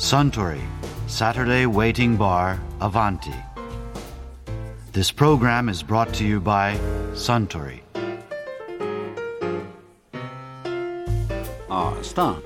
[0.00, 0.62] Suntory
[1.08, 3.34] Saturday Waiting Bar Avanti.
[4.92, 6.74] This program is brought to you by
[7.12, 7.82] Suntory.
[11.68, 12.42] ああスタン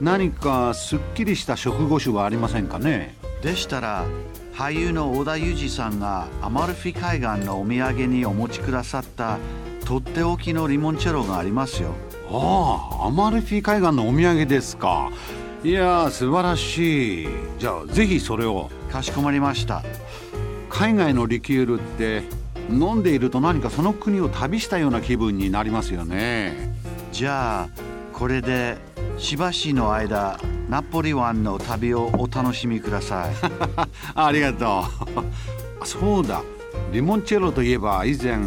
[0.00, 3.14] 何かすっきりした食後酒はありませんかね？
[3.42, 4.06] でしたら
[4.54, 9.38] 俳優の織田裕二さんがアマルフィ海岸のお土産にお持ちくださった
[9.84, 11.94] とっておきのリモンチェロがありますよ
[12.30, 15.10] ああアマルフィ海岸のお土産ですか
[15.66, 17.28] いや素晴らしい。
[17.58, 18.70] じゃあぜひそれを。
[18.88, 19.82] かしこまりました
[20.70, 22.22] 海外のリキュールって
[22.70, 26.72] 飲んでいると何かその国を旅したような気分になりますよね。
[27.10, 27.68] じゃあ
[28.12, 28.78] これで
[29.18, 33.34] しばしの間ナポリ湾の旅をお楽しみください。
[34.14, 34.84] ありがと
[35.82, 35.84] う。
[35.84, 36.42] そうだ。
[36.92, 38.38] リモンチェロといえば以前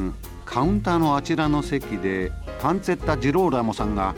[0.45, 4.15] カウンターのあちらの席でパンツェッタ・ジローラモさんが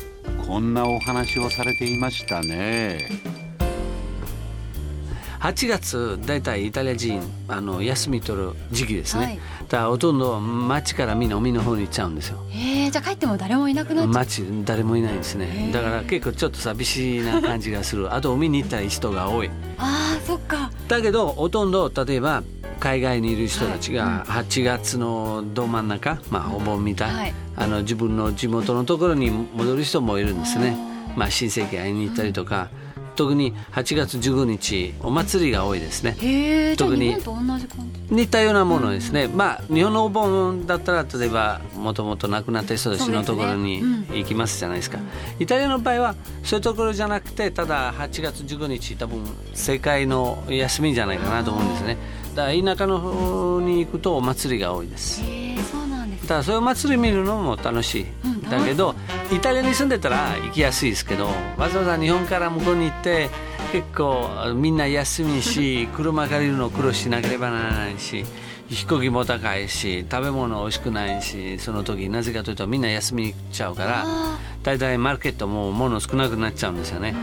[0.48, 3.10] こんなお話をされていましたね。
[5.42, 9.40] 8月だいたいイタリア人あの休み取る時期ですね、はい。
[9.68, 12.38] だからほとんど街からみんな海の方に行っちゃうんですよ。
[12.52, 14.14] えー、じゃあ帰っても誰もいなくなっちゃう。
[14.14, 15.72] 街誰もいないんですね。
[15.74, 18.14] だから結構ちょっと寂しいな感じがする。
[18.14, 19.50] あと海に行った人が多い。
[19.80, 20.72] あーそっか。
[20.88, 22.44] だけどほとんど例えば
[22.82, 27.34] 海外にいる人たちが8月のど真ん中、まあ、お盆みたい、はい。
[27.56, 30.76] あの自分の地元のところに戻る人もいるんですね、
[31.16, 32.70] まあ、親戚会いに行ったりとか、
[33.16, 36.16] 特に8月15日お祭りが多いですね。
[36.76, 38.16] 特に日本と同じ感じ。
[38.16, 44.98] 似たようなものですね、まあ日本のお盆だったら例えばもともと亡くなった人たちのところに行きますじゃないですか、
[45.40, 51.98] イタリアの場合はそういうところじゃなくてただ8月15日多分世界の休みじゃないかなと思うんですね
[52.36, 55.22] ら田舎の方に行くとお祭りが多いです。
[55.72, 58.96] そうなんですだからそういうお祭り見るのも楽しい、うんだけど
[59.32, 63.30] イタリアに住んでたら行きやすいですけどわざわざ日本から向こうに行って
[63.72, 68.26] 結構みんな休みし 車借りるの苦労しなければならないし
[68.68, 74.06] 飛行機も高いし食べ物美味しくないしその時なぜかというとみんな休みに行っちゃうから
[74.64, 77.16] 大体マーケットも物少なくなっちゃうんですよね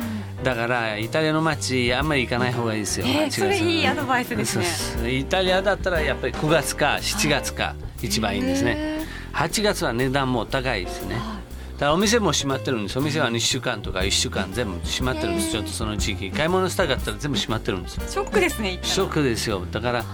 [0.43, 5.19] だからイタリアの街あんまり行かない方がいいですよ、8月えーそれいいアドバイスですね。
[5.19, 8.75] イタリアだったらやっぱり9月か7月か一番いいんですね。
[8.76, 8.99] へ
[9.32, 11.16] 8月は値段も高いですね。
[11.78, 12.99] だお店も閉まってるんです。
[12.99, 15.53] お店は2週間とか1週間全部閉まってるんです。
[15.53, 19.65] ちょっとその時期買い物したかったら全部閉まってるんですショックですねショックですよ。
[19.70, 20.05] だから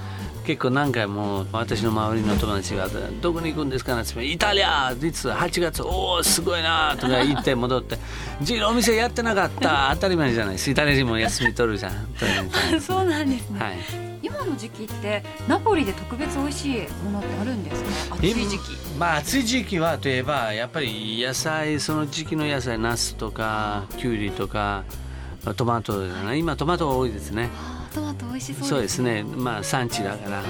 [0.47, 2.89] 結構何回も私の周りの友達が
[3.23, 7.99] 「どこに行くんですか?」なんてイタリア実は8月おおすごいな」とか言って戻って
[8.43, 10.71] 「ジロお店やってなかった 当たり前じゃないです。
[10.71, 11.93] イタリア人も休み取るじゃん」
[12.81, 13.79] そうなんですね、はい。
[14.23, 18.17] 今の時期ってナポリで特別美味しいものってあるんですか？
[18.17, 18.63] 暑い時期。
[18.99, 24.85] まあ暑い時期はといえばやっぱり野菜その時期の野菜ナスとかキュウリとか
[25.53, 26.39] トマトじゃない？
[26.39, 27.51] 今トマト多いですね。
[27.95, 29.23] トマト美味しそうですそうですね。
[29.23, 30.43] まあ産地だから。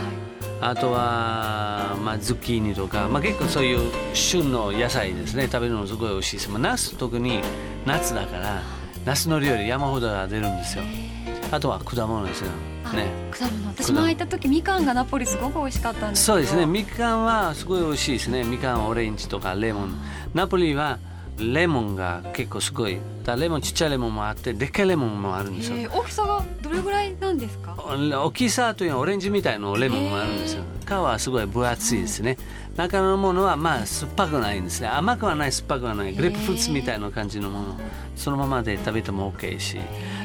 [0.60, 5.44] あとは、まあ、ズッキーニとか、まあ、結構そういう旬の野菜ですね。
[5.44, 7.40] 食べるのすごい美味しいです、まあ、ナス特に
[7.84, 8.62] 夏だから
[9.04, 10.84] ナスの料理山ほどが出るんですよ。
[11.50, 12.50] あとは果物ですよ。
[12.94, 13.08] ね。
[13.30, 13.68] 果物。
[13.68, 16.24] 私も行った時みかんがナポリすごく美味しかったんです。
[16.24, 16.64] そうですね。
[16.64, 18.44] みかんはすごい美味しいですね。
[18.44, 19.94] みかんオレンジとかレモン。
[20.32, 20.98] ナポリは
[21.38, 22.98] レモンが結構すごい。
[23.24, 25.76] だレモンちっちゃいレモンもあってでっかいレモンもあるんですよ。
[25.78, 27.74] えー大きさがどれぐらいなんですか？
[27.78, 30.62] 大きさというのはオレンジみたいなレモンもあるんですよ。
[30.86, 32.36] 皮はすごい分厚いですね
[32.76, 34.88] 中のものはまあ酸っぱくないんですね。
[34.88, 36.14] 甘くはない酸っぱくはない。
[36.14, 37.80] グレープフルーツみたいな感じのもの
[38.16, 39.78] そのままで食べても OK し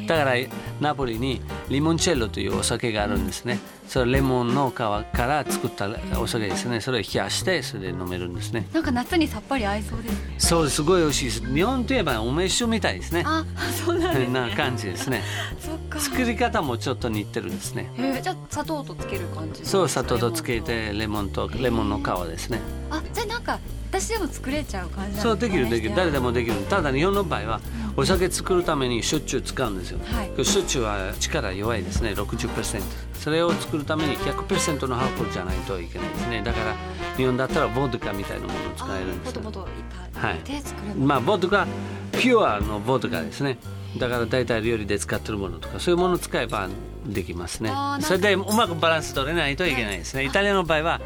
[0.07, 0.33] だから
[0.79, 3.59] ナポリにリモンチェッロというお酒があるんですね。
[3.87, 5.89] それレモンの皮から作った
[6.19, 6.79] お酒ですね。
[6.79, 8.67] それを冷やしてそれで飲めるんですね。
[8.73, 10.75] なんか夏にさっぱり合いそうですそうです。
[10.77, 11.53] すごい美味しいです。
[11.53, 13.23] 日本といえば梅酒みたいですね。
[13.25, 13.45] あ
[13.85, 15.21] そうなんですな感じですね。
[15.97, 17.91] 作り方もちょっと似てるんですね。
[17.97, 22.61] えー、じゃあ砂糖とつける感じそう砂糖とつけてレモンとレモンの皮ですね。
[22.89, 25.95] あじゃあなんか私でも作れちゃう感じそうできるできる。
[25.95, 26.55] 誰でももできる。
[26.69, 27.61] ただ日本の場合は
[27.97, 30.45] お酒作るために焼酎使うんですよ、はい。
[30.45, 32.11] 焼酎は力弱いですね。
[32.11, 32.81] 60%
[33.15, 36.41] それを作るために100%のハーブじゃないといけないですね。
[36.43, 36.75] だから
[37.17, 39.41] 日本だったらボッドカみたいなものを使えるんですよ。
[39.41, 39.73] ボトボトいっ
[40.13, 41.67] ぱはいい入れて作るまあボッドカ
[42.13, 43.57] ピュアのボッドカですね。
[43.97, 46.69] だから大体料理で使ってるものとかそういうものを使えば
[47.07, 47.71] できますね。
[48.01, 50.25] それでうまくバランス取れないといけないですね。
[50.25, 51.01] イタリアの場合は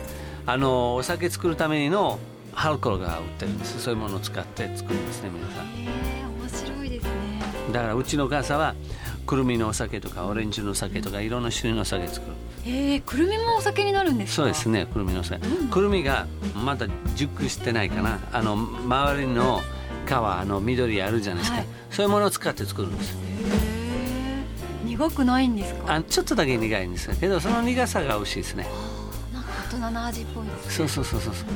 [0.46, 2.20] あのお酒作るための
[2.54, 3.82] アルコールが売ってるんです。
[3.82, 5.66] そういうものを使って作るんですね皆さん。
[5.66, 7.10] 面白いですね。
[7.72, 8.76] だからうちのお母さんは
[9.26, 12.34] くるみのお酒とかオレンジのお酒とかいろんな種類のお酒作る。
[12.66, 14.36] へえくるみもお酒になるんですか？
[14.36, 18.20] そうですねくるみのお酒、くるみがまだ熟してないかな。
[18.32, 19.62] あの周りの
[20.06, 21.68] 皮あの緑あるじゃないですか、はい。
[21.90, 23.16] そういうものを使って作るんです。
[23.16, 23.24] へ
[24.86, 25.96] 苦くないんですか？
[25.96, 28.68] あちょっとだけ苦いんですけどその苦さが美味しいですね
[29.78, 31.48] 人の味っぽいですそうそうそうそうそう。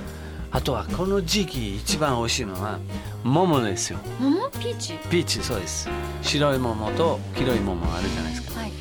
[0.51, 2.79] あとはこの時期一番美味しいのは
[3.23, 3.99] 桃ですよ。
[4.19, 4.93] 桃ピーチ？
[5.09, 5.89] ピーチそうです。
[6.21, 8.59] 白い桃と黄色い桃あるじゃないですか。
[8.59, 8.71] はい。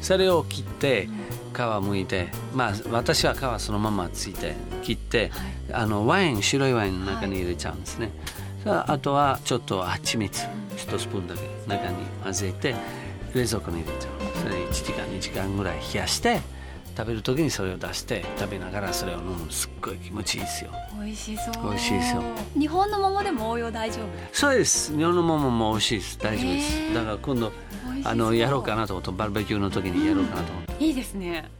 [0.00, 1.08] それを切って
[1.52, 5.32] 皮むいてまあ私は皮そのままついて切って
[5.72, 8.12] あのワイン白いワインの中に入れちゃうんですね、
[8.62, 10.42] さああとはちょっと蜂蜜。
[10.76, 12.74] 一スプーンだけ中に混ぜて
[13.34, 14.12] 冷蔵庫に入れちゃう。
[14.42, 16.40] それ1時間2時間ぐらい冷やして
[16.96, 20.70] 食べる時にそれを出して食べながらそれを飲むすっごい気持ちいいですよ。
[20.98, 21.64] 美味しそう。
[21.64, 22.22] 美味しいですよ。
[22.58, 24.96] 日本の桃でも応用大丈夫そうです。
[24.96, 26.18] 日本の桃も美味しいです。
[26.18, 26.94] 大丈夫です、へー。
[26.94, 27.52] だから今度
[28.04, 31.50] あのやろうかなと思ってバーベキューの時にやろうかなと思って、いいですね。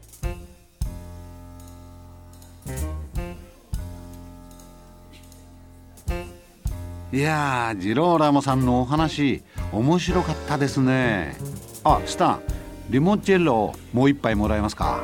[7.13, 9.41] いやージローラモさんのお話
[9.71, 11.37] 面白かったですね。
[11.83, 12.41] あスタン
[12.89, 15.03] リモンチェッロもう一杯もらえますか？